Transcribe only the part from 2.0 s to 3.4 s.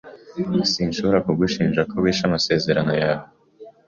wishe amasezerano yawe.